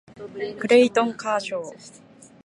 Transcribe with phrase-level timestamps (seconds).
[0.57, 1.73] クレイトン・カーショー